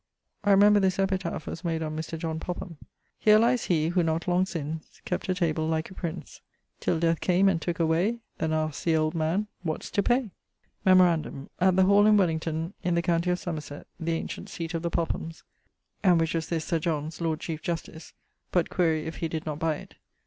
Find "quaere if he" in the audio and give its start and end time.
18.71-19.27